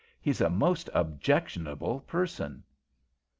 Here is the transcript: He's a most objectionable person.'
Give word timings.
He's 0.19 0.41
a 0.41 0.49
most 0.49 0.89
objectionable 0.95 1.99
person.' 1.99 2.63